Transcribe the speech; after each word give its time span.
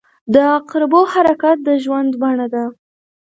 •د 0.33 0.35
عقربو 0.55 1.01
حرکت 1.13 1.57
د 1.67 1.69
ژوند 1.83 2.11
بڼه 2.21 2.47
ده. 2.53 2.65